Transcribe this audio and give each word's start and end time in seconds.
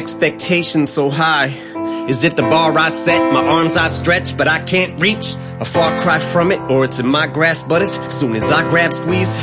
expectations 0.00 0.90
so 0.90 1.10
high? 1.10 1.52
Is 2.08 2.24
it 2.24 2.36
the 2.36 2.42
bar 2.42 2.72
I 2.78 2.88
set, 2.88 3.20
my 3.32 3.44
arms 3.44 3.76
I 3.76 3.88
stretch, 3.88 4.36
but 4.36 4.48
I 4.48 4.60
can't 4.64 5.00
reach? 5.02 5.34
A 5.60 5.64
far 5.64 5.98
cry 6.00 6.18
from 6.18 6.52
it, 6.52 6.60
or 6.70 6.84
it's 6.84 7.00
in 7.00 7.06
my 7.08 7.26
grasp, 7.26 7.66
but 7.68 7.82
as 7.82 7.92
soon 8.12 8.36
as 8.36 8.50
I 8.50 8.68
grab 8.68 8.92
squeeze, 8.92 9.36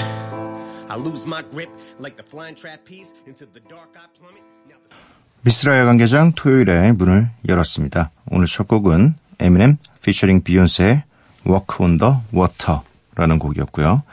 I 0.89 0.95
lose 0.97 1.25
my 1.25 1.41
grip 1.41 1.69
like 1.99 2.15
the 2.17 2.23
flying 2.23 2.55
trapeze 2.55 3.13
into 3.25 3.45
the 3.45 3.59
dark 3.67 3.89
I 3.95 4.05
plummet. 4.17 4.43
Now 4.69 4.77
the- 4.87 4.95
미스라 5.43 5.77
야간 5.79 5.97
개장 5.97 6.31
토요일에 6.33 6.91
문을 6.93 7.27
열었습니다. 7.47 8.11
오늘 8.31 8.45
첫 8.47 8.67
곡은 8.67 9.15
에미넴 9.39 9.77
피처링 10.03 10.43
비욘세의 10.43 11.03
Walk 11.47 11.77
on 11.81 11.97
the 11.97 12.13
Water라는 12.33 13.39
곡이었고요. 13.39 14.03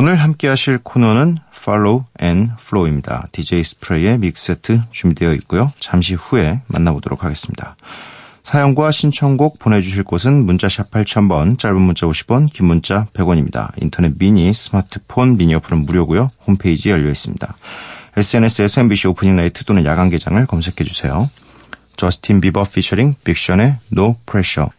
오늘 0.00 0.16
함께 0.16 0.48
하실 0.48 0.78
코너는 0.78 1.36
Follow 1.54 2.04
and 2.22 2.52
Flow입니다. 2.58 3.28
DJ 3.32 3.62
스프레이의 3.62 4.16
믹세트 4.16 4.84
준비되어 4.90 5.34
있고요. 5.34 5.70
잠시 5.78 6.14
후에 6.14 6.62
만나보도록 6.68 7.22
하겠습니다. 7.22 7.76
사연과 8.42 8.92
신청곡 8.92 9.58
보내주실 9.58 10.04
곳은 10.04 10.46
문자샵 10.46 10.90
8000번, 10.90 11.58
짧은 11.58 11.78
문자 11.78 12.06
50원, 12.06 12.50
긴 12.50 12.64
문자 12.64 13.08
100원입니다. 13.12 13.72
인터넷 13.82 14.18
미니, 14.18 14.54
스마트폰, 14.54 15.36
미니 15.36 15.54
어플은 15.56 15.84
무료고요. 15.84 16.30
홈페이지 16.46 16.88
열려 16.88 17.10
있습니다. 17.10 17.54
SNS에서 18.16 18.80
MBC 18.80 19.08
오프닝 19.08 19.36
라이트 19.36 19.66
또는 19.66 19.84
야간 19.84 20.08
개장을 20.08 20.46
검색해 20.46 20.82
주세요. 20.82 21.28
저스틴 21.96 22.40
비버 22.40 22.64
피처링 22.64 23.16
빅션의 23.22 23.76
No 23.92 24.16
Pressure. 24.24 24.70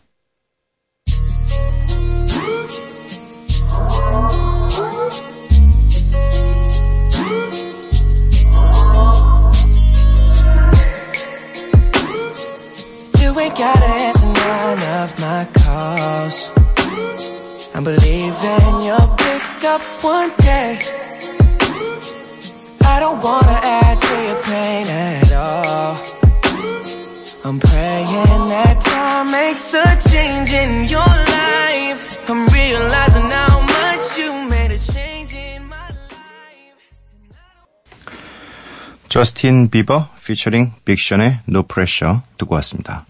저스틴 39.21 39.69
비버 39.69 40.09
피처링 40.25 40.71
빅션의 40.83 41.41
No 41.47 41.61
Pressure 41.61 42.21
듣고 42.39 42.55
왔습니다. 42.55 43.05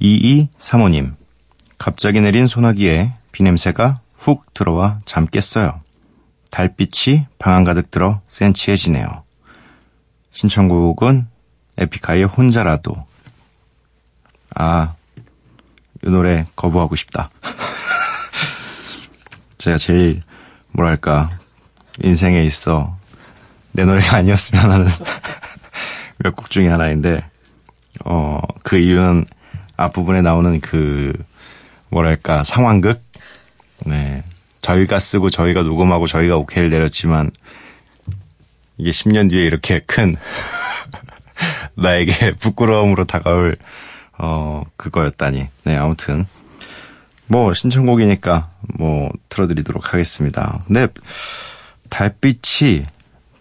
2235님 0.00 1.14
갑자기 1.78 2.20
내린 2.20 2.48
소나기에 2.48 3.12
비냄새가 3.30 4.00
훅 4.18 4.52
들어와 4.54 4.98
잠 5.04 5.26
깼어요. 5.26 5.80
달빛이 6.50 7.26
방안 7.38 7.62
가득 7.62 7.92
들어 7.92 8.20
센치해지네요. 8.28 9.22
신청곡은 10.32 11.28
에픽하이의 11.76 12.24
혼자라도 12.24 13.06
아, 14.56 14.96
이 16.02 16.10
노래 16.10 16.44
거부하고 16.56 16.96
싶다. 16.96 17.30
제가 19.58 19.76
제일 19.76 20.20
뭐랄까 20.72 21.30
인생에 22.02 22.42
있어 22.42 22.97
내 23.78 23.84
노래가 23.84 24.16
아니었으면 24.16 24.72
하는 24.72 24.88
몇 26.18 26.34
곡 26.34 26.50
중에 26.50 26.66
하나인데, 26.66 27.22
어, 28.04 28.40
그 28.64 28.76
이유는 28.76 29.24
앞부분에 29.76 30.20
나오는 30.20 30.60
그, 30.60 31.12
뭐랄까, 31.88 32.42
상황극? 32.42 33.00
네. 33.86 34.24
저희가 34.62 34.98
쓰고 34.98 35.30
저희가 35.30 35.62
녹음하고 35.62 36.08
저희가 36.08 36.36
오케이를 36.36 36.70
내렸지만, 36.70 37.30
이게 38.78 38.90
10년 38.90 39.30
뒤에 39.30 39.44
이렇게 39.44 39.78
큰, 39.86 40.16
나에게 41.76 42.32
부끄러움으로 42.32 43.04
다가올, 43.04 43.56
어, 44.18 44.64
그거였다니. 44.76 45.46
네, 45.62 45.76
아무튼. 45.76 46.26
뭐, 47.28 47.54
신청곡이니까, 47.54 48.50
뭐, 48.76 49.08
틀어드리도록 49.28 49.94
하겠습니다. 49.94 50.64
근데, 50.66 50.88
달빛이 51.90 52.84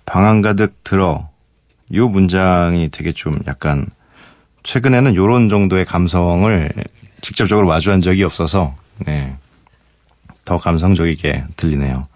방안 0.07 0.41
가득 0.41 0.83
들어 0.83 1.29
요 1.93 2.07
문장이 2.07 2.89
되게 2.89 3.11
좀 3.11 3.37
약간 3.45 3.85
최근에는 4.63 5.15
요런 5.15 5.49
정도의 5.49 5.85
감성을 5.85 6.71
직접적으로 7.21 7.67
마주한 7.67 8.01
적이 8.01 8.23
없어서 8.23 8.75
네. 9.05 9.35
더 10.45 10.57
감성적이게 10.57 11.43
들리네요. 11.57 12.07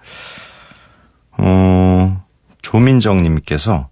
어, 1.37 2.25
조민정 2.61 3.23
님께서 3.23 3.89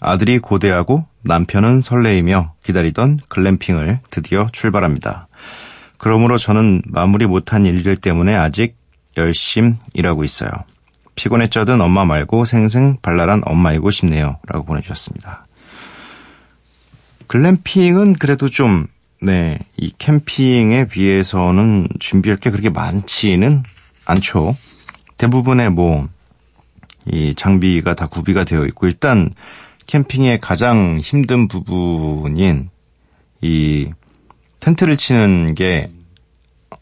아들이 0.00 0.38
고대하고 0.38 1.06
남편은 1.22 1.80
설레이며 1.80 2.54
기다리던 2.62 3.20
글램핑을 3.28 3.98
드디어 4.10 4.48
출발합니다. 4.52 5.26
그러므로 5.98 6.38
저는 6.38 6.82
마무리 6.86 7.26
못한 7.26 7.66
일들 7.66 7.96
때문에 7.96 8.34
아직 8.34 8.76
열심 9.16 9.76
일하고 9.92 10.24
있어요. 10.24 10.50
피곤에 11.20 11.48
쩌든 11.48 11.82
엄마 11.82 12.06
말고 12.06 12.46
생생 12.46 12.96
발랄한 13.02 13.42
엄마이고 13.44 13.90
싶네요. 13.90 14.38
라고 14.46 14.64
보내주셨습니다. 14.64 15.46
글램핑은 17.26 18.14
그래도 18.14 18.48
좀, 18.48 18.86
네, 19.20 19.58
이 19.76 19.92
캠핑에 19.98 20.86
비해서는 20.88 21.88
준비할 21.98 22.38
게 22.38 22.48
그렇게 22.48 22.70
많지는 22.70 23.62
않죠. 24.06 24.56
대부분의 25.18 25.68
뭐, 25.68 26.08
이 27.04 27.34
장비가 27.34 27.94
다 27.94 28.06
구비가 28.06 28.44
되어 28.44 28.64
있고, 28.64 28.86
일단 28.86 29.30
캠핑의 29.88 30.40
가장 30.40 30.96
힘든 31.02 31.48
부분인 31.48 32.70
이 33.42 33.90
텐트를 34.60 34.96
치는 34.96 35.54
게, 35.54 35.90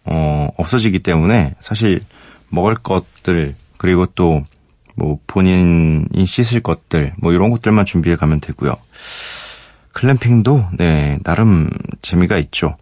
어, 0.04 0.48
없어지기 0.56 1.00
때문에 1.00 1.56
사실 1.58 2.04
먹을 2.50 2.76
것들, 2.76 3.56
그리고 3.78 4.06
또, 4.06 4.44
뭐, 4.96 5.18
본인이 5.26 6.26
씻을 6.26 6.60
것들, 6.60 7.14
뭐, 7.18 7.32
이런 7.32 7.50
것들만 7.50 7.84
준비해 7.84 8.16
가면 8.16 8.40
되고요. 8.40 8.74
글램핑도, 9.92 10.66
네, 10.76 11.18
나름 11.24 11.70
재미가 12.02 12.38
있죠. 12.38 12.76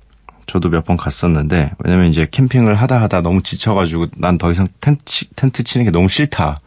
저도 0.46 0.68
몇 0.70 0.84
번 0.84 0.96
갔었는데, 0.96 1.72
왜냐면 1.84 2.08
이제 2.08 2.26
캠핑을 2.30 2.74
하다 2.74 3.00
하다 3.02 3.20
너무 3.22 3.42
지쳐가지고, 3.42 4.06
난 4.16 4.38
더 4.38 4.50
이상 4.52 4.68
텐트, 4.80 5.04
치- 5.04 5.28
텐트 5.34 5.62
치는 5.64 5.84
게 5.84 5.90
너무 5.90 6.08
싫다. 6.08 6.58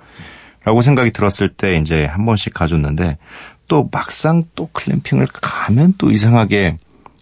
라고 0.66 0.82
생각이 0.82 1.12
들었을 1.12 1.50
때, 1.50 1.78
이제 1.78 2.06
한 2.06 2.26
번씩 2.26 2.54
가줬는데, 2.54 3.18
또 3.68 3.88
막상 3.92 4.44
또 4.56 4.70
클램핑을 4.74 5.28
가면 5.32 5.94
또 5.98 6.12
이상하게, 6.12 6.78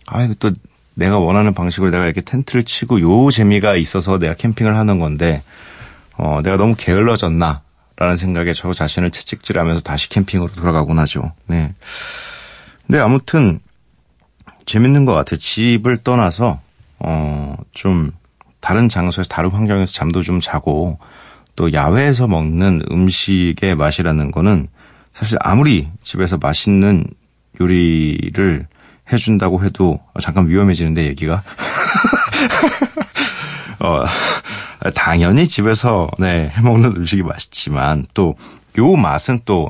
아, 0.08 0.24
이거 0.24 0.34
또 0.40 0.52
내가 0.96 1.20
원하는 1.20 1.54
방식으로 1.54 1.92
내가 1.92 2.06
이렇게 2.06 2.22
텐트를 2.22 2.64
치고 2.64 3.02
요 3.02 3.30
재미가 3.30 3.76
있어서 3.76 4.18
내가 4.18 4.34
캠핑을 4.34 4.76
하는 4.76 4.98
건데, 5.00 5.44
어, 6.18 6.42
내가 6.44 6.58
너무 6.58 6.76
게을러졌나? 6.76 7.62
라는 8.00 8.16
생각에 8.16 8.54
저 8.54 8.74
자신을 8.74 9.10
채찍질하면서 9.10 9.82
다시 9.82 10.08
캠핑으로 10.10 10.54
돌아가곤 10.54 11.00
하죠. 11.00 11.34
네. 11.48 11.74
근데 12.86 13.00
아무튼, 13.00 13.60
재밌는 14.66 15.06
것 15.06 15.14
같아요. 15.14 15.40
집을 15.40 16.04
떠나서, 16.04 16.60
어, 17.00 17.56
좀, 17.72 18.12
다른 18.62 18.88
장소에서, 18.88 19.28
다른 19.28 19.50
환경에서 19.50 19.92
잠도 19.92 20.22
좀 20.22 20.40
자고, 20.40 21.00
또 21.56 21.74
야외에서 21.74 22.28
먹는 22.28 22.84
음식의 22.92 23.76
맛이라는 23.76 24.30
거는 24.30 24.68
사실 25.12 25.40
아무리 25.42 25.88
집에서 26.04 26.38
맛있는 26.38 27.04
요리를 27.60 28.68
해준다고 29.12 29.64
해도, 29.64 30.00
어, 30.14 30.20
잠깐 30.20 30.48
위험해지는데, 30.48 31.06
얘기가. 31.06 31.42
어, 33.80 34.06
당연히 34.96 35.48
집에서 35.48 36.08
네, 36.20 36.50
해먹는 36.50 36.96
음식이 36.96 37.24
맛있지만 37.24 38.06
또 38.14 38.36
요 38.78 38.96
맛은 38.96 39.40
또 39.46 39.70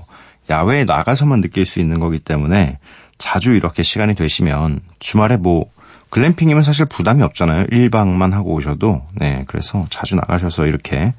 야외에 0.49 0.85
나가서만 0.85 1.41
느낄 1.41 1.65
수 1.65 1.79
있는 1.79 1.99
거기 1.99 2.19
때문에 2.19 2.79
자주 3.17 3.53
이렇게 3.53 3.83
시간이 3.83 4.15
되시면 4.15 4.81
주말에 4.99 5.37
뭐 5.37 5.65
글램핑이면 6.11 6.63
사실 6.63 6.85
부담이 6.85 7.23
없잖아요. 7.23 7.65
1박만 7.65 8.31
하고 8.31 8.53
오셔도 8.53 9.01
네, 9.15 9.43
그래서 9.47 9.83
자주 9.89 10.15
나가셔서 10.15 10.67
이렇게 10.67 11.13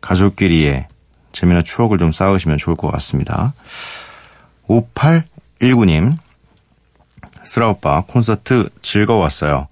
가족끼리의 0.00 0.86
재미난 1.32 1.64
추억을 1.64 1.98
좀 1.98 2.12
쌓으시면 2.12 2.58
좋을 2.58 2.76
것 2.76 2.90
같습니다. 2.92 3.52
5819님, 4.68 6.14
쓰라오빠 7.42 8.04
콘서트 8.06 8.68
즐거웠어요. 8.82 9.66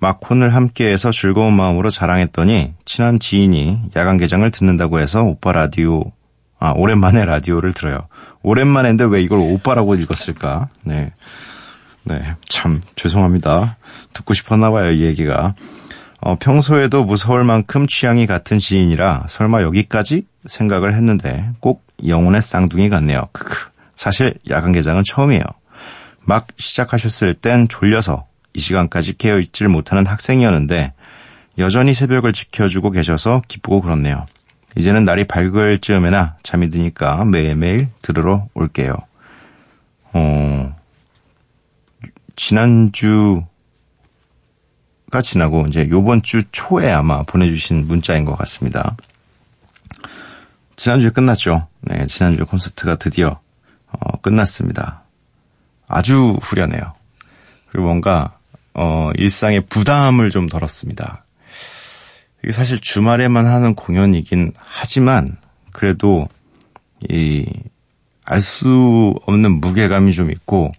마콘을 0.00 0.54
함께해서 0.54 1.10
즐거운 1.10 1.54
마음으로 1.54 1.90
자랑했더니 1.90 2.74
친한 2.84 3.18
지인이 3.18 3.90
야간 3.96 4.16
개장을 4.16 4.50
듣는다고 4.50 4.98
해서 4.98 5.22
오빠 5.22 5.52
라디오 5.52 6.12
아 6.58 6.72
오랜만에 6.72 7.24
라디오를 7.24 7.72
들어요. 7.72 8.08
오랜만인데 8.42 9.04
왜 9.04 9.22
이걸 9.22 9.38
오빠라고 9.38 9.94
읽었을까? 9.94 10.68
네, 10.82 11.12
네, 12.04 12.22
참 12.48 12.80
죄송합니다. 12.96 13.76
듣고 14.14 14.34
싶었나 14.34 14.70
봐요 14.70 14.90
이 14.90 15.02
얘기가. 15.02 15.54
어, 16.22 16.36
평소에도 16.38 17.04
무서울 17.04 17.44
만큼 17.44 17.86
취향이 17.86 18.26
같은 18.26 18.58
지인이라 18.58 19.24
설마 19.28 19.62
여기까지 19.62 20.26
생각을 20.46 20.94
했는데 20.94 21.50
꼭 21.60 21.82
영혼의 22.06 22.42
쌍둥이 22.42 22.90
같네요. 22.90 23.28
크크. 23.32 23.70
사실 23.96 24.34
야간 24.50 24.72
개장은 24.72 25.02
처음이에요. 25.04 25.42
막 26.24 26.46
시작하셨을 26.58 27.34
땐 27.34 27.68
졸려서 27.68 28.26
이 28.54 28.60
시간까지 28.60 29.18
깨어 29.18 29.38
있질 29.38 29.68
못하는 29.68 30.06
학생이었는데 30.06 30.92
여전히 31.58 31.94
새벽을 31.94 32.32
지켜주고 32.32 32.90
계셔서 32.90 33.42
기쁘고 33.48 33.82
그렇네요. 33.82 34.26
이제는 34.76 35.04
날이 35.04 35.24
밝을 35.24 35.78
즈음에나 35.78 36.36
잠이 36.42 36.70
드니까 36.70 37.24
매일매일 37.24 37.88
들으러 38.02 38.46
올게요. 38.54 38.94
어, 40.12 40.76
지난주가 42.36 43.44
지나고 45.22 45.66
이제 45.68 45.88
요번 45.90 46.22
주 46.22 46.42
초에 46.50 46.90
아마 46.90 47.22
보내주신 47.22 47.86
문자인 47.86 48.24
것 48.24 48.36
같습니다. 48.36 48.96
지난주에 50.76 51.10
끝났죠. 51.10 51.66
네, 51.82 52.06
지난주에 52.06 52.44
콘서트가 52.44 52.96
드디어 52.96 53.40
어, 53.88 54.20
끝났습니다. 54.22 55.02
아주 55.88 56.38
후련해요. 56.40 56.94
그리고 57.70 57.86
뭔가 57.86 58.38
어, 58.74 59.10
일상의 59.16 59.62
부담을 59.62 60.30
좀 60.30 60.48
덜었습니다. 60.48 61.24
이게 62.42 62.52
사실 62.52 62.80
주말에만 62.80 63.46
하는 63.46 63.74
공연이긴 63.74 64.52
하지만 64.56 65.36
그래도 65.72 66.28
이 67.08 67.46
알 68.30 68.40
수 68.40 69.14
없는 69.26 69.60
무게감이 69.60 70.12
좀 70.12 70.30
있고 70.30 70.70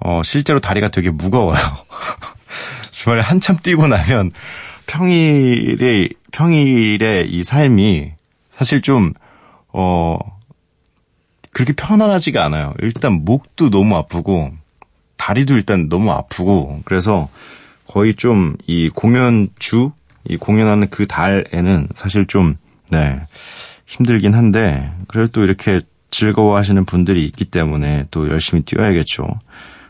어, 0.00 0.22
실제로 0.24 0.58
다리가 0.58 0.88
되게 0.88 1.10
무거워요. 1.10 1.58
주말에 2.90 3.20
한참 3.22 3.56
뛰고 3.56 3.86
나면 3.86 4.32
평일에 4.86 6.08
평일에 6.32 7.24
이 7.28 7.44
삶이 7.44 8.12
사실 8.50 8.82
좀 8.82 9.12
어, 9.72 10.18
그렇게 11.52 11.72
편안하지가 11.72 12.44
않아요. 12.44 12.74
일단 12.80 13.24
목도 13.24 13.70
너무 13.70 13.96
아프고 13.96 14.50
다리도 15.28 15.54
일단 15.54 15.88
너무 15.90 16.10
아프고 16.10 16.80
그래서 16.84 17.28
거의 17.86 18.14
좀 18.14 18.56
이 18.66 18.88
공연 18.88 19.48
주, 19.58 19.92
이 20.26 20.36
공연하는 20.36 20.88
그 20.90 21.06
달에는 21.06 21.88
사실 21.94 22.26
좀, 22.26 22.54
네, 22.88 23.18
힘들긴 23.86 24.34
한데, 24.34 24.90
그래도 25.08 25.32
또 25.32 25.44
이렇게 25.44 25.80
즐거워하시는 26.10 26.84
분들이 26.86 27.24
있기 27.26 27.46
때문에 27.46 28.06
또 28.10 28.28
열심히 28.28 28.62
뛰어야겠죠. 28.62 29.26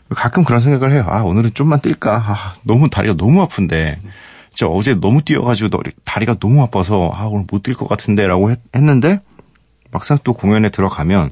가끔 0.09 0.43
그런 0.43 0.59
생각을 0.59 0.91
해요. 0.93 1.05
아, 1.07 1.21
오늘은 1.21 1.53
좀만 1.53 1.79
뛸까? 1.79 2.07
아, 2.07 2.53
너무 2.63 2.89
다리가 2.89 3.15
너무 3.15 3.41
아픈데. 3.41 3.99
진짜 4.49 4.67
어제 4.67 4.95
너무 4.95 5.21
뛰어가지고 5.21 5.69
다리가 6.03 6.35
너무 6.39 6.61
아파서, 6.63 7.11
아, 7.13 7.25
오늘 7.25 7.45
못 7.49 7.63
뛸 7.63 7.75
것 7.75 7.87
같은데 7.87 8.27
라고 8.27 8.49
했, 8.51 8.59
했는데, 8.75 9.19
막상 9.91 10.17
또 10.23 10.33
공연에 10.33 10.69
들어가면, 10.69 11.31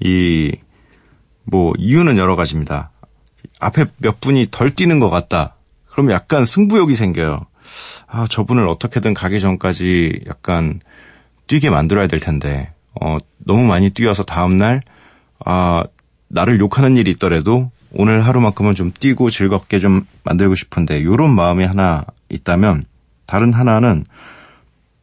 이, 0.00 0.56
뭐, 1.44 1.72
이유는 1.78 2.18
여러 2.18 2.36
가지입니다. 2.36 2.90
앞에 3.58 3.86
몇 3.98 4.20
분이 4.20 4.48
덜 4.50 4.74
뛰는 4.74 5.00
것 5.00 5.10
같다. 5.10 5.54
그러면 5.86 6.14
약간 6.14 6.44
승부욕이 6.44 6.94
생겨요. 6.94 7.46
아, 8.06 8.26
저분을 8.28 8.68
어떻게든 8.68 9.14
가기 9.14 9.40
전까지 9.40 10.24
약간 10.28 10.80
뛰게 11.46 11.70
만들어야 11.70 12.06
될 12.06 12.20
텐데, 12.20 12.72
어, 13.00 13.18
너무 13.38 13.66
많이 13.66 13.90
뛰어서 13.90 14.22
다음날, 14.22 14.82
아, 15.44 15.84
나를 16.28 16.60
욕하는 16.60 16.96
일이 16.96 17.10
있더라도 17.12 17.70
오늘 17.92 18.24
하루만큼은 18.24 18.74
좀 18.74 18.92
뛰고 18.92 19.30
즐겁게 19.30 19.80
좀 19.80 20.06
만들고 20.24 20.54
싶은데, 20.54 21.04
요런 21.04 21.34
마음이 21.34 21.64
하나 21.64 22.04
있다면, 22.28 22.84
다른 23.26 23.52
하나는 23.52 24.04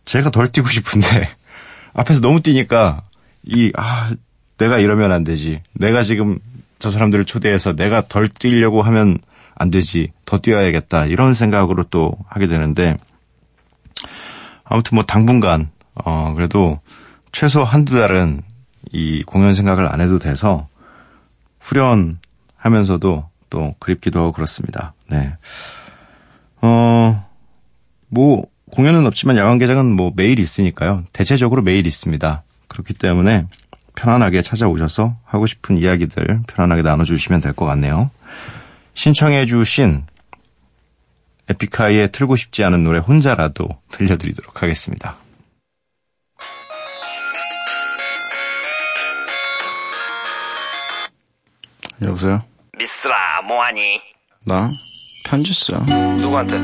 제가 0.06 0.32
덜 0.32 0.52
뛰고 0.52 0.70
싶은데, 0.70 1.30
앞에서 1.94 2.22
너무 2.22 2.42
뛰니까, 2.42 3.04
이, 3.44 3.72
아, 3.76 4.12
내가 4.58 4.80
이러면 4.80 5.12
안 5.12 5.24
되지. 5.24 5.62
내가 5.74 6.04
지금 6.04 6.40
저 6.80 6.90
사람들을 6.90 7.26
초대해서 7.26 7.76
내가 7.76 8.02
덜 8.08 8.28
뛰려고 8.30 8.82
하면 8.82 9.20
안 9.56 9.72
되지. 9.72 10.12
더 10.26 10.40
뛰어야겠다. 10.40 11.06
이런 11.06 11.34
생각으로 11.34 11.84
또 11.84 12.14
하게 12.28 12.48
되는데 12.48 12.98
아무튼 14.64 14.96
뭐 14.96 15.04
당분간 15.04 15.70
어 15.96 16.34
그래도 16.36 16.80
최소 17.32 17.64
한두 17.64 17.96
달은 17.96 18.42
이 18.92 19.24
공연 19.24 19.54
생각을 19.54 19.88
안 19.88 20.02
해도 20.02 20.20
돼서 20.20 20.68
후련하면서도 21.60 23.30
또 23.50 23.76
그립기도 23.80 24.20
하고 24.20 24.32
그렇습니다. 24.32 24.94
네. 25.10 25.34
어, 26.62 27.26
뭐, 28.10 28.46
공연은 28.72 29.06
없지만 29.06 29.38
야간 29.38 29.58
개장은 29.58 29.96
뭐 29.96 30.12
매일 30.16 30.40
있으니까요. 30.40 31.04
대체적으로 31.14 31.62
매일 31.62 31.88
있습니다. 31.88 32.44
그렇기 32.68 32.94
때문에 32.94 33.46
편안하게 34.02 34.44
찾아오셔서 34.44 35.18
하고 35.26 35.48
싶은 35.48 35.78
이야기들 35.80 36.42
편안하게 36.48 36.84
나눠주시면 36.84 37.42
될 37.42 37.54
것 37.54 37.66
같네요. 37.66 38.12
신청해 38.94 39.48
주신 39.48 40.06
에픽하이의 41.50 42.10
틀고 42.12 42.36
싶지 42.36 42.64
않은 42.64 42.84
노래 42.84 43.00
혼자라도 43.00 43.68
들려드리도록 43.90 44.62
하겠습니다. 44.62 45.16
여보세요? 52.06 52.44
미스라 52.78 53.42
뭐하니? 53.48 54.00
나 54.46 54.70
편지 55.30 55.52
써. 55.54 55.74
누구한테? 56.18 56.58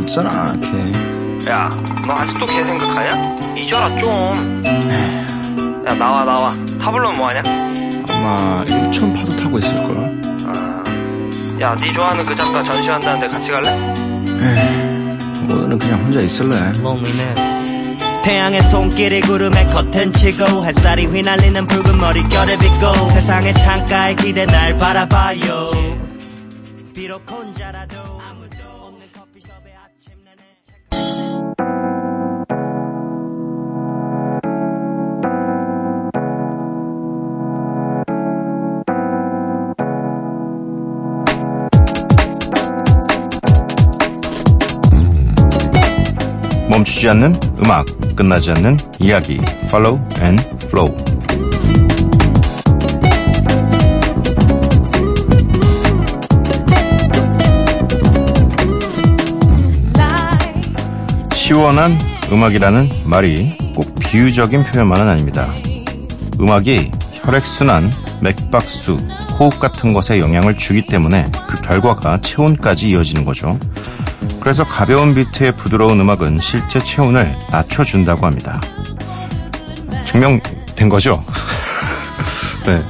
있잖아, 0.00 0.54
걔. 0.60 1.50
야, 1.50 1.68
너 2.06 2.12
아직도 2.14 2.46
걔 2.46 2.64
생각하냐? 2.64 3.56
잊어라 3.56 3.98
좀. 3.98 5.25
야 5.88 5.94
나와 5.94 6.24
나와. 6.24 6.52
타블로 6.80 7.12
뭐하냐? 7.12 7.42
아마 8.10 8.64
1촌 8.64 9.14
파도 9.14 9.36
타고 9.36 9.58
있을걸. 9.58 10.20
아, 10.46 10.82
야, 11.62 11.76
네 11.76 11.92
좋아하는 11.92 12.24
그 12.24 12.34
작가 12.34 12.62
전시한다는데 12.62 13.28
같이 13.28 13.50
갈래? 13.50 13.70
오늘은 15.42 15.78
그냥 15.78 16.04
혼자 16.04 16.20
있을래. 16.20 16.56
태양의 18.24 18.60
손길이 18.62 19.20
구름에 19.20 19.64
커튼 19.66 20.12
치고 20.12 20.64
햇살이 20.64 21.06
휘날리는 21.06 21.64
붉은 21.68 21.98
머릿결을 21.98 22.58
빗고 22.58 22.92
세상의 23.10 23.54
창가에 23.54 24.16
기대 24.16 24.44
날 24.46 24.76
바라봐요 24.78 25.70
비록 26.92 27.22
혼자라도 27.30 28.05
멈추지 46.96 47.08
않는 47.10 47.34
음악, 47.62 47.86
끝나지 48.16 48.50
않는 48.52 48.76
이야기. 49.00 49.38
Follow 49.64 50.00
and 50.22 50.42
Flow. 50.64 50.96
시원한 61.34 61.92
음악이라는 62.32 62.88
말이 63.10 63.56
꼭 63.74 63.94
비유적인 64.00 64.64
표현만은 64.64 65.08
아닙니다. 65.08 65.52
음악이 66.40 66.90
혈액순환, 67.12 67.90
맥박수, 68.22 68.96
호흡 69.38 69.60
같은 69.60 69.92
것에 69.92 70.18
영향을 70.18 70.56
주기 70.56 70.86
때문에 70.86 71.30
그 71.46 71.60
결과가 71.60 72.18
체온까지 72.18 72.90
이어지는 72.90 73.24
거죠. 73.24 73.58
그래서 74.46 74.62
가벼운 74.62 75.12
비트의 75.12 75.56
부드러운 75.56 75.98
음악은 75.98 76.38
실제 76.38 76.78
체온을 76.78 77.36
낮춰준다고 77.50 78.26
합니다. 78.26 78.60
증명된 80.04 80.88
거죠? 80.88 81.24
네. 82.64 82.80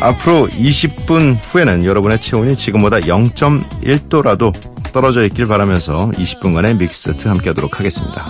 앞으로 0.00 0.48
20분 0.48 1.38
후에는 1.40 1.84
여러분의 1.84 2.18
체온이 2.18 2.56
지금보다 2.56 2.98
0.1도라도 2.98 4.52
떨어져 4.92 5.24
있길 5.26 5.46
바라면서 5.46 6.10
20분간의 6.16 6.78
믹스 6.78 7.12
세트 7.12 7.28
함께 7.28 7.50
하도록 7.50 7.78
하겠습니다. 7.78 8.26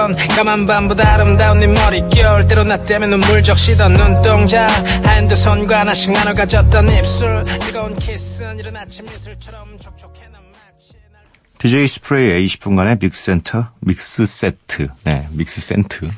던 0.00 0.14
까만 0.14 0.64
밤보다 0.64 1.12
아름다운 1.12 1.58
네 1.58 1.66
머릿결 1.66 2.46
때로 2.46 2.64
나 2.64 2.82
때문에 2.82 3.10
눈물 3.10 3.42
적시던 3.42 3.92
눈동자 3.92 4.66
한두 5.04 5.36
손과 5.36 5.80
하나씩 5.80 6.12
나눠 6.12 6.32
가졌던 6.32 6.90
입술 6.90 7.44
뜨거운 7.60 7.94
키스는 7.96 8.60
이른 8.60 8.74
아침 8.78 9.04
이슬처럼 9.04 9.78
촉촉해 9.78 10.20
DJ 11.58 11.86
스프레이의 11.86 12.46
20분간의 12.46 13.02
믹센터, 13.02 13.68
mix 13.80 14.24
set, 14.24 14.88
네, 15.04 15.28
mix 15.32 15.60
센트. 15.60 16.08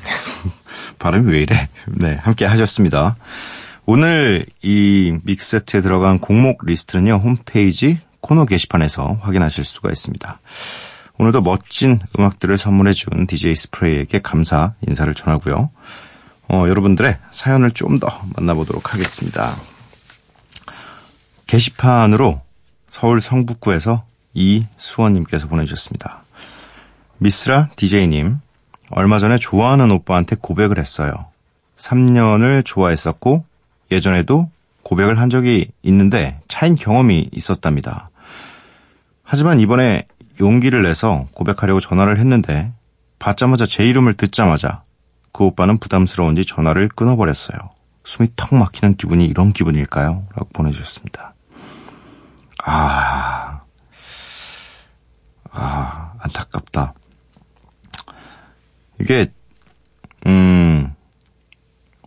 발음이 0.99 1.33
왜 1.33 1.41
이래? 1.41 1.67
네, 1.87 2.15
함께 2.21 2.45
하셨습니다. 2.45 3.17
오늘 3.85 4.45
이 4.61 5.17
mix 5.25 5.59
set에 5.59 5.81
들어간 5.81 6.19
곡목 6.19 6.65
리스트는요, 6.65 7.15
홈페이지 7.15 7.99
코너 8.21 8.45
게시판에서 8.45 9.19
확인하실 9.21 9.65
수가 9.65 9.89
있습니다. 9.89 10.39
오늘도 11.23 11.41
멋진 11.41 12.01
음악들을 12.19 12.57
선물해준 12.57 13.27
DJ 13.27 13.55
스프레이에게 13.55 14.19
감사 14.21 14.73
인사를 14.85 15.13
전하고요. 15.13 15.69
어, 16.49 16.65
여러분들의 16.67 17.17
사연을 17.31 17.71
좀 17.71 17.97
더 17.97 18.07
만나보도록 18.35 18.93
하겠습니다. 18.93 19.49
게시판으로 21.47 22.41
서울 22.87 23.21
성북구에서 23.21 24.03
이수원님께서 24.33 25.47
보내주셨습니다. 25.47 26.23
미스라 27.19 27.69
DJ님, 27.77 28.39
얼마 28.89 29.17
전에 29.17 29.37
좋아하는 29.37 29.91
오빠한테 29.91 30.35
고백을 30.41 30.77
했어요. 30.77 31.27
3년을 31.77 32.65
좋아했었고, 32.65 33.45
예전에도 33.91 34.49
고백을 34.83 35.17
한 35.19 35.29
적이 35.29 35.69
있는데 35.83 36.41
차인 36.49 36.75
경험이 36.75 37.29
있었답니다. 37.31 38.09
하지만 39.23 39.61
이번에 39.61 40.05
용기를 40.39 40.83
내서 40.83 41.25
고백하려고 41.33 41.79
전화를 41.79 42.19
했는데, 42.19 42.71
받자마자 43.19 43.65
제 43.65 43.87
이름을 43.87 44.15
듣자마자 44.15 44.83
그 45.31 45.45
오빠는 45.45 45.77
부담스러운지 45.77 46.45
전화를 46.45 46.89
끊어버렸어요. 46.89 47.57
숨이 48.03 48.29
턱 48.35 48.53
막히는 48.55 48.97
기분이 48.97 49.25
이런 49.25 49.53
기분일까요? 49.53 50.23
라고 50.35 50.49
보내주셨습니다. 50.53 51.33
아, 52.65 53.61
아, 55.51 56.13
안타깝다. 56.19 56.93
이게, 58.99 59.27
음, 60.27 60.93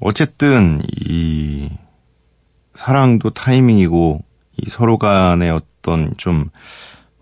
어쨌든, 0.00 0.80
이, 1.00 1.68
사랑도 2.74 3.30
타이밍이고, 3.30 4.22
이 4.58 4.70
서로 4.70 4.98
간의 4.98 5.50
어떤 5.50 6.16
좀, 6.16 6.50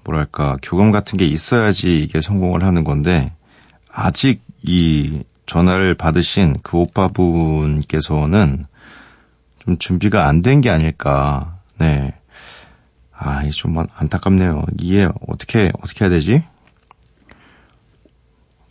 뭐랄까, 0.05 0.57
교감 0.63 0.91
같은 0.93 1.17
게 1.19 1.25
있어야지 1.27 1.99
이게 2.01 2.21
성공을 2.21 2.63
하는 2.65 2.85
건데, 2.85 3.33
아직 3.91 4.43
이 4.63 5.23
전화를 5.47 5.95
받으신 5.95 6.57
그 6.63 6.79
오빠분께서는 6.79 8.67
좀 9.61 9.79
준비가 9.79 10.27
안 10.27 10.43
된 10.43 10.61
게 10.61 10.71
아닐까, 10.71 11.59
네. 11.79 12.15
아, 13.17 13.49
좀 13.51 13.77
안타깝네요. 13.97 14.65
이게 14.81 15.09
어떻게, 15.29 15.71
어떻게 15.81 16.05
해야 16.05 16.11
되지? 16.11 16.43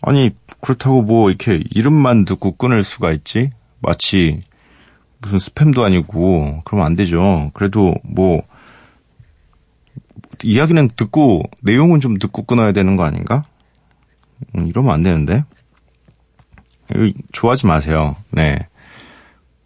아니, 0.01 0.31
그렇다고 0.61 1.01
뭐, 1.01 1.29
이렇게 1.29 1.63
이름만 1.71 2.25
듣고 2.25 2.55
끊을 2.57 2.83
수가 2.83 3.11
있지? 3.13 3.51
마치 3.79 4.41
무슨 5.19 5.37
스팸도 5.37 5.83
아니고, 5.83 6.61
그러면 6.65 6.85
안 6.85 6.95
되죠. 6.95 7.51
그래도 7.53 7.95
뭐, 8.03 8.43
이야기는 10.43 10.89
듣고, 10.95 11.43
내용은 11.61 11.99
좀 11.99 12.17
듣고 12.17 12.43
끊어야 12.43 12.71
되는 12.71 12.95
거 12.95 13.03
아닌가? 13.03 13.43
음, 14.55 14.67
이러면 14.67 14.93
안 14.93 15.03
되는데? 15.03 15.43
좋아하지 17.31 17.65
마세요. 17.65 18.15
네. 18.29 18.67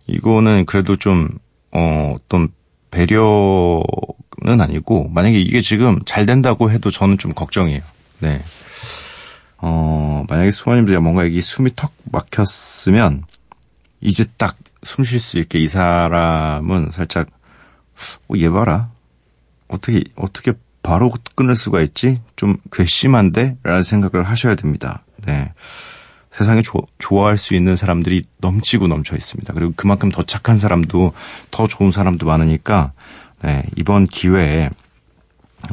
이거는 0.06 0.66
그래도 0.66 0.96
좀, 0.96 1.30
어, 1.72 2.16
어떤 2.16 2.50
배려는 2.92 3.82
아니고, 4.62 5.10
만약에 5.10 5.40
이게 5.40 5.62
지금 5.62 6.00
잘 6.06 6.26
된다고 6.26 6.72
해도 6.72 6.90
저는 6.92 7.18
좀 7.18 7.34
걱정이에요. 7.34 7.82
네. 8.20 8.42
어, 9.58 10.24
만약에 10.30 10.52
수원님들이 10.52 10.98
뭔가 11.00 11.26
여기 11.26 11.42
숨이 11.42 11.72
턱 11.76 11.92
막혔으면, 12.12 13.24
이제 14.02 14.26
딱 14.38 14.56
숨 14.88 15.04
쉴 15.04 15.20
수 15.20 15.38
있게 15.40 15.60
이 15.60 15.68
사람은 15.68 16.92
살짝, 16.92 17.28
어, 18.30 18.34
얘 18.38 18.50
봐라. 18.50 18.90
어떻게, 19.68 20.04
어떻게 20.16 20.54
바로 20.88 21.12
끊을 21.36 21.58
수가 21.58 21.82
있지? 21.82 22.22
좀 22.38 22.56
괘씸한데? 22.72 23.58
라는 23.62 23.84
생각을 23.84 24.26
하셔야 24.26 24.56
됩니다. 24.56 25.04
네. 25.26 25.52
세상에 26.32 26.62
조, 26.62 26.82
좋아할 26.98 27.38
수 27.38 27.56
있는 27.56 27.76
사람들이 27.76 28.24
넘치고 28.38 28.88
넘쳐 28.88 29.14
있습니다. 29.14 29.54
그리고 29.54 29.74
그만큼 29.76 30.10
더 30.10 30.24
착한 30.24 30.58
사람도 30.58 31.12
더 31.52 31.68
좋은 31.68 31.92
사람도 31.92 32.26
많으니까 32.26 32.94
네, 33.42 33.64
이번 33.76 34.06
기회에 34.06 34.70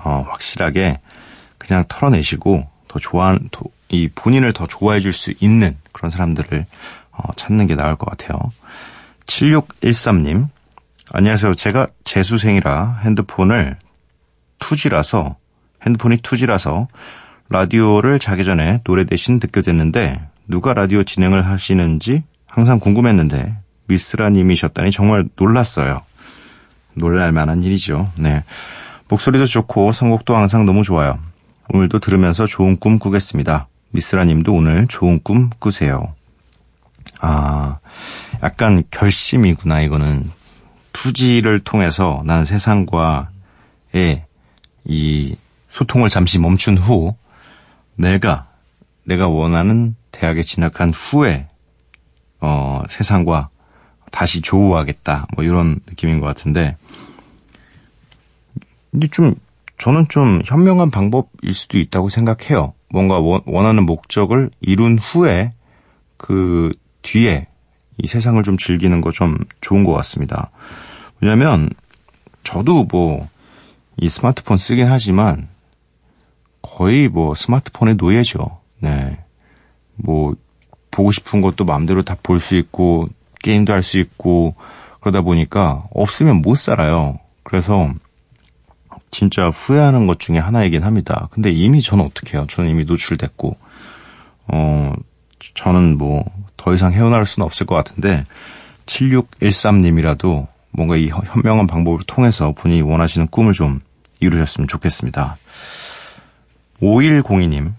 어, 0.02 0.26
확실하게 0.28 0.98
그냥 1.58 1.84
털어내시고 1.88 2.68
더 2.88 2.98
좋아 2.98 3.38
이 3.90 4.08
본인을 4.12 4.52
더 4.52 4.66
좋아해 4.66 4.98
줄 4.98 5.12
수 5.12 5.32
있는 5.38 5.76
그런 5.92 6.10
사람들을 6.10 6.64
어, 7.12 7.32
찾는 7.36 7.68
게 7.68 7.76
나을 7.76 7.94
것 7.94 8.10
같아요. 8.10 8.36
7613님 9.26 10.48
안녕하세요. 11.12 11.54
제가 11.54 11.86
재수생이라 12.02 13.02
핸드폰을 13.04 13.76
투지라서 14.58 15.36
핸드폰이 15.84 16.18
투지라서 16.18 16.88
라디오를 17.48 18.18
자기 18.18 18.44
전에 18.44 18.80
노래 18.84 19.04
대신 19.04 19.38
듣게 19.38 19.62
됐는데 19.62 20.20
누가 20.48 20.74
라디오 20.74 21.02
진행을 21.02 21.46
하시는지 21.46 22.22
항상 22.46 22.78
궁금했는데 22.78 23.56
미스라님이셨다니 23.86 24.90
정말 24.90 25.28
놀랐어요. 25.36 26.02
놀랄 26.94 27.32
만한 27.32 27.62
일이죠. 27.62 28.10
네. 28.16 28.44
목소리도 29.08 29.46
좋고 29.46 29.92
선곡도 29.92 30.34
항상 30.34 30.64
너무 30.64 30.82
좋아요. 30.82 31.18
오늘도 31.72 31.98
들으면서 31.98 32.46
좋은 32.46 32.78
꿈 32.78 32.98
꾸겠습니다. 32.98 33.68
미스라님도 33.90 34.52
오늘 34.52 34.86
좋은 34.86 35.20
꿈 35.22 35.50
꾸세요. 35.58 36.14
아, 37.20 37.78
약간 38.42 38.82
결심이구나, 38.90 39.80
이거는. 39.82 40.30
투지를 40.92 41.60
통해서 41.60 42.22
나는 42.24 42.44
세상과의 42.44 44.24
이 44.84 45.36
소통을 45.68 46.08
잠시 46.08 46.38
멈춘 46.38 46.78
후 46.78 47.14
내가 47.96 48.48
내가 49.04 49.28
원하는 49.28 49.96
대학에 50.12 50.42
진학한 50.42 50.90
후에 50.90 51.48
어 52.40 52.82
세상과 52.88 53.48
다시 54.10 54.40
조우하겠다 54.40 55.26
뭐 55.34 55.44
이런 55.44 55.80
느낌인 55.86 56.20
것 56.20 56.26
같은데 56.26 56.76
근데 58.90 59.08
좀 59.08 59.34
저는 59.78 60.06
좀 60.08 60.40
현명한 60.44 60.90
방법일 60.90 61.52
수도 61.52 61.78
있다고 61.78 62.08
생각해요. 62.08 62.74
뭔가 62.90 63.18
원, 63.18 63.40
원하는 63.44 63.84
목적을 63.86 64.50
이룬 64.60 64.98
후에 64.98 65.52
그 66.16 66.72
뒤에 67.02 67.48
이 67.98 68.06
세상을 68.06 68.40
좀 68.44 68.56
즐기는 68.56 69.00
거 69.00 69.10
좀 69.10 69.36
좋은 69.60 69.82
것 69.84 69.92
같습니다. 69.94 70.50
왜냐면 71.20 71.70
저도 72.44 72.84
뭐 72.84 73.28
이 73.98 74.08
스마트폰 74.08 74.58
쓰긴 74.58 74.88
하지만 74.88 75.48
거의 76.62 77.08
뭐 77.08 77.34
스마트폰의 77.34 77.96
노예죠. 77.96 78.60
네. 78.80 79.18
뭐 79.96 80.34
보고 80.90 81.10
싶은 81.12 81.40
것도 81.40 81.64
마음대로 81.64 82.02
다 82.02 82.16
볼 82.22 82.40
수 82.40 82.56
있고 82.56 83.08
게임도 83.42 83.72
할 83.72 83.82
수 83.82 83.98
있고 83.98 84.54
그러다 85.00 85.20
보니까 85.22 85.84
없으면 85.90 86.42
못 86.42 86.56
살아요. 86.56 87.18
그래서 87.42 87.90
진짜 89.10 89.48
후회하는 89.48 90.06
것 90.06 90.18
중에 90.18 90.38
하나이긴 90.38 90.82
합니다. 90.82 91.28
근데 91.30 91.50
이미 91.50 91.82
저는 91.82 92.04
어떻게 92.04 92.36
해요? 92.36 92.46
저는 92.48 92.70
이미 92.70 92.84
노출됐고, 92.84 93.56
어, 94.48 94.92
저는 95.54 95.98
뭐, 95.98 96.24
더 96.56 96.74
이상 96.74 96.92
헤어나올 96.92 97.24
수는 97.26 97.44
없을 97.46 97.64
것 97.66 97.76
같은데, 97.76 98.24
7613님이라도 98.86 100.48
뭔가 100.74 100.96
이 100.96 101.08
현명한 101.08 101.66
방법을 101.66 102.00
통해서 102.06 102.52
본인이 102.52 102.82
원하시는 102.82 103.28
꿈을 103.28 103.52
좀 103.52 103.80
이루셨으면 104.20 104.66
좋겠습니다. 104.66 105.36
5102님, 106.82 107.72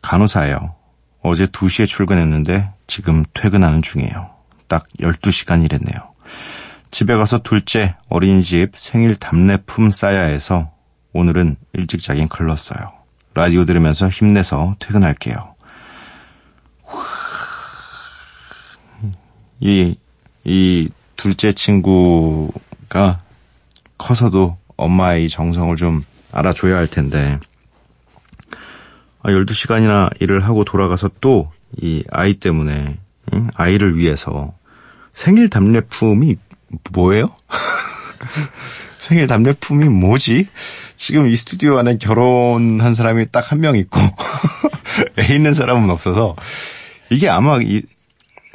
간호사예요. 0.00 0.74
어제 1.22 1.46
2시에 1.46 1.86
출근했는데 1.86 2.70
지금 2.86 3.24
퇴근하는 3.34 3.82
중이에요. 3.82 4.30
딱 4.66 4.88
12시간 5.00 5.62
일했네요. 5.64 6.12
집에 6.90 7.14
가서 7.16 7.38
둘째 7.38 7.94
어린이집 8.08 8.72
생일 8.76 9.16
답례품 9.16 9.90
싸야 9.90 10.22
해서 10.22 10.72
오늘은 11.12 11.56
일찍 11.74 12.02
자긴 12.02 12.28
글렀어요. 12.28 12.92
라디오 13.34 13.64
들으면서 13.64 14.08
힘내서 14.08 14.76
퇴근할게요. 14.78 15.54
이, 19.60 19.96
이 20.44 20.88
둘째 21.22 21.52
친구가 21.52 23.20
커서도 23.96 24.56
엄마의 24.76 25.26
이 25.26 25.28
정성을 25.28 25.76
좀 25.76 26.02
알아줘야 26.32 26.76
할 26.76 26.88
텐데, 26.88 27.38
아, 29.22 29.30
12시간이나 29.30 30.10
일을 30.20 30.40
하고 30.44 30.64
돌아가서 30.64 31.10
또 31.20 31.50
이 31.80 32.04
아이 32.10 32.34
때문에, 32.34 32.98
응? 33.32 33.48
아이를 33.54 33.96
위해서 33.96 34.52
생일 35.10 35.48
답례품이 35.48 36.36
뭐예요? 36.92 37.32
생일 38.98 39.26
답례품이 39.26 39.88
뭐지? 39.88 40.48
지금 40.96 41.28
이 41.28 41.34
스튜디오 41.36 41.78
안에 41.78 41.96
결혼한 41.96 42.92
사람이 42.92 43.30
딱 43.30 43.50
한 43.52 43.60
명 43.60 43.76
있고, 43.76 43.98
애 45.18 45.34
있는 45.34 45.54
사람은 45.54 45.88
없어서, 45.88 46.36
이게 47.08 47.30
아마 47.30 47.58
이 47.62 47.80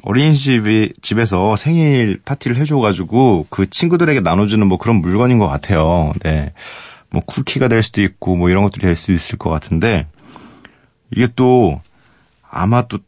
어린이집이, 0.03 0.93
집에서 1.01 1.55
생일 1.55 2.21
파티를 2.23 2.57
해줘가지고, 2.57 3.47
그 3.49 3.69
친구들에게 3.69 4.21
나눠주는 4.21 4.65
뭐 4.67 4.77
그런 4.77 4.97
물건인 4.97 5.37
것 5.39 5.47
같아요. 5.47 6.13
네. 6.23 6.53
뭐 7.09 7.21
쿠키가 7.25 7.67
될 7.67 7.83
수도 7.83 8.01
있고, 8.01 8.35
뭐 8.35 8.49
이런 8.49 8.63
것들이 8.63 8.81
될 8.81 8.95
수 8.95 9.11
있을 9.11 9.37
것 9.37 9.49
같은데, 9.49 10.07
이게 11.11 11.27
또, 11.35 11.81
아마 12.49 12.83
또, 12.87 12.99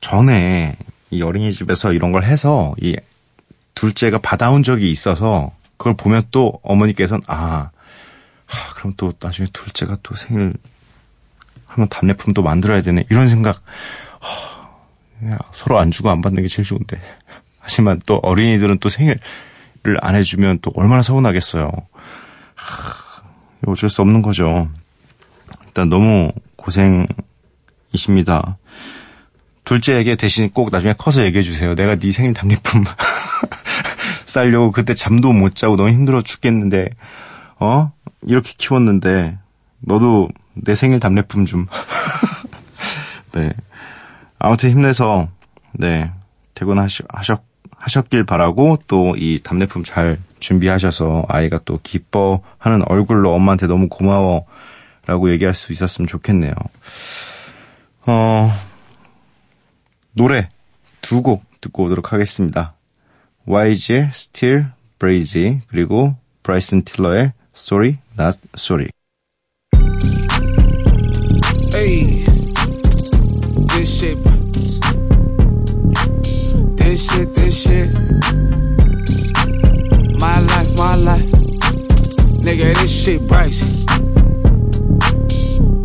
전에 0.00 0.76
이 1.10 1.22
어린이집에서 1.22 1.92
이런 1.92 2.12
걸 2.12 2.22
해서, 2.24 2.74
이 2.80 2.96
둘째가 3.74 4.18
받아온 4.18 4.64
적이 4.64 4.90
있어서 4.90 5.52
그걸 5.76 5.94
보면 5.94 6.24
또 6.32 6.58
어머니께서는 6.64 7.22
아, 7.28 7.70
하, 8.44 8.74
그럼 8.74 8.92
또 8.96 9.12
나중에 9.20 9.46
둘째가 9.52 9.96
또 10.02 10.16
생일 10.16 10.54
하면 11.66 11.88
답례품도 11.88 12.42
만들어야 12.42 12.82
되네 12.82 13.04
이런 13.08 13.28
생각 13.28 13.62
서로 15.52 15.78
안 15.78 15.90
주고 15.90 16.10
안 16.10 16.22
받는 16.22 16.42
게 16.42 16.48
제일 16.48 16.66
좋은데 16.66 17.00
하지만 17.58 18.00
또 18.06 18.16
어린이들은 18.22 18.78
또 18.78 18.88
생일을 18.88 19.18
안 20.00 20.16
해주면 20.16 20.60
또 20.62 20.72
얼마나 20.74 21.02
서운하겠어요. 21.02 21.70
하, 22.54 23.22
어쩔 23.66 23.90
수 23.90 24.02
없는 24.02 24.22
거죠. 24.22 24.68
일단 25.66 25.88
너무 25.88 26.32
고생이십니다. 26.56 28.58
둘째에게 29.64 30.16
대신 30.16 30.48
꼭 30.50 30.70
나중에 30.70 30.94
커서 30.96 31.24
얘기해 31.24 31.42
주세요. 31.42 31.74
내가 31.74 31.96
네 31.96 32.10
생일 32.10 32.32
답례품 32.32 32.84
싸려고 34.24 34.72
그때 34.72 34.94
잠도 34.94 35.32
못 35.32 35.54
자고 35.54 35.76
너무 35.76 35.90
힘들어 35.90 36.22
죽겠는데 36.22 36.88
어 37.60 37.92
이렇게 38.22 38.54
키웠는데 38.56 39.38
너도 39.80 40.28
내 40.54 40.74
생일 40.74 41.00
답례품 41.00 41.44
좀. 41.44 41.66
네. 43.34 43.52
아무튼 44.48 44.70
힘내서 44.70 45.28
네 45.72 46.10
퇴근하셨 46.54 47.06
하셨, 47.10 47.42
하셨길 47.76 48.24
바라고 48.24 48.78
또 48.86 49.14
이 49.16 49.40
답례품 49.42 49.84
잘 49.84 50.18
준비하셔서 50.40 51.24
아이가 51.28 51.60
또 51.64 51.78
기뻐하는 51.82 52.82
얼굴로 52.86 53.32
엄마한테 53.34 53.66
너무 53.66 53.88
고마워라고 53.88 55.30
얘기할 55.32 55.54
수 55.54 55.72
있었으면 55.72 56.06
좋겠네요. 56.08 56.52
어 58.06 58.50
노래 60.12 60.48
두 61.02 61.20
곡 61.22 61.44
듣고 61.60 61.84
오도록 61.84 62.12
하겠습니다. 62.12 62.74
YG의 63.46 64.10
Still 64.12 64.66
Brazy 64.98 65.60
그리고 65.68 66.16
브라이슨 66.42 66.82
틸러의 66.82 67.32
Sorry 67.54 67.98
Not 68.18 68.38
Sorry. 68.56 68.88
Hey, 71.74 72.24
this 77.24 77.34
shit, 77.34 77.34
this 77.34 77.62
shit. 77.62 77.88
My 80.20 80.40
life, 80.40 80.76
my 80.76 80.96
life, 80.96 81.24
nigga, 82.40 82.74
this 82.74 83.04
shit 83.04 83.20
pricey. 83.22 83.86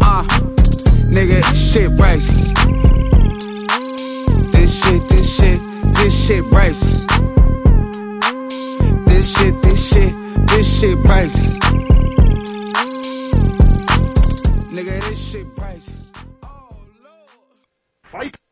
Uh, 0.01 0.23
nigga, 1.09 1.41
this 1.49 1.73
shit 1.73 1.91
pricey. 1.91 2.53
This 4.51 4.83
shit, 4.83 5.09
this 5.09 5.37
shit, 5.37 5.59
this 5.95 6.27
shit 6.27 6.43
pricey. 6.45 7.07
This 9.05 9.35
shit, 9.35 9.61
this 9.61 9.89
shit, 9.89 10.13
this 10.47 10.79
shit 10.79 10.97
pricey. 10.99 11.59
Nigga, 14.71 15.01
this 15.01 15.31
shit 15.31 15.47
pricey. 15.55 15.99
Got 18.11 18.42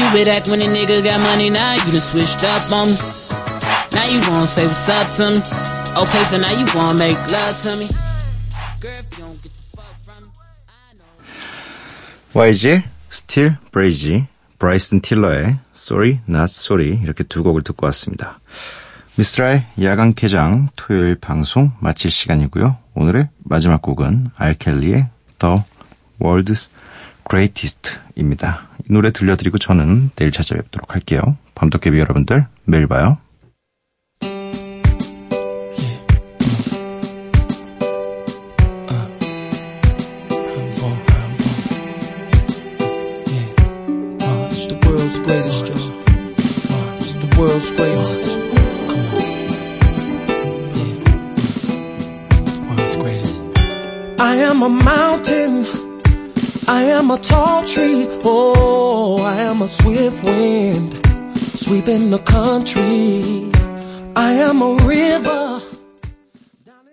you 0.00 0.08
would 0.14 0.28
act 0.28 0.48
when 0.48 0.60
a 0.60 0.64
nigga 0.64 1.04
got 1.04 1.20
money 1.20 1.50
now, 1.50 1.74
you 1.74 1.92
done 1.92 2.00
switched 2.00 2.42
up 2.44 2.64
on 2.72 2.88
me. 2.88 2.96
Now 3.92 4.06
you 4.08 4.20
wanna 4.24 4.48
say 4.48 4.64
what's 4.64 4.88
up 4.88 5.08
to 5.18 5.24
me. 5.34 5.40
Okay, 6.02 6.22
so 6.24 6.36
now 6.38 6.52
you 6.56 6.64
wanna 6.74 6.98
make 6.98 7.20
love 7.28 7.54
to 7.64 7.72
me. 7.76 7.86
Girl, 8.80 8.96
if 8.96 9.06
you 9.12 9.24
don't 9.24 9.38
get 9.44 9.52
the 9.52 9.64
fuck 9.76 9.94
from 10.06 10.22
me, 10.24 10.30
I 10.68 10.96
know. 10.96 11.12
YG, 12.32 12.84
Still 13.10 13.56
Brazy, 13.72 14.26
브라이슨 14.58 15.00
틸러의 15.00 15.58
Sorry 15.74 16.20
Not 16.28 16.50
Sorry 16.50 17.00
이렇게 17.02 17.24
두 17.24 17.42
곡을 17.42 17.62
듣고 17.62 17.86
왔습니다. 17.86 18.40
미스라의 19.16 19.66
야간 19.82 20.14
개장 20.14 20.68
토요일 20.76 21.16
방송 21.16 21.72
마칠 21.80 22.10
시간이고요. 22.10 22.76
오늘의 22.94 23.28
마지막 23.44 23.82
곡은 23.82 24.30
알켈리의 24.36 25.08
The 25.40 25.58
World's 26.20 26.68
Greatest입니다. 27.30 28.68
이 28.88 28.92
노래 28.92 29.12
들려드리고 29.12 29.58
저는 29.58 30.10
내일 30.16 30.32
찾아뵙도록 30.32 30.94
할게요. 30.94 31.20
밤도깨비 31.54 31.98
여러분들 31.98 32.46
매일 32.64 32.88
봐요. 32.88 33.18
Sweeping 61.90 62.10
the 62.12 62.20
country. 62.20 63.50
I 64.14 64.34
am 64.34 64.62
a 64.62 64.74
river. 64.86 65.39